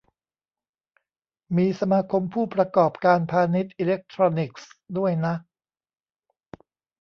[1.57, 5.33] มี สมาคมผู้ประกอบการพาณิชย์อิเล็กทรอนิกส์ ด้วยนะ